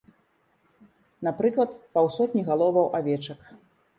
[1.27, 3.41] Напрыклад, паўсотні галоваў авечак.